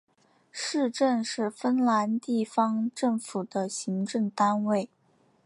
[0.51, 4.89] 市镇是芬兰地方政府的行政单位。